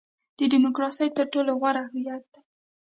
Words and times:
ډیموکراسي 0.51 1.07
تر 1.17 1.25
ټولو 1.33 1.51
غوره 1.61 1.83
هویت 1.91 2.23
دی. 2.33 2.41